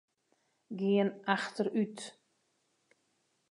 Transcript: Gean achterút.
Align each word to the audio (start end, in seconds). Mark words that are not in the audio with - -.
Gean 0.77 1.09
achterút. 1.33 1.99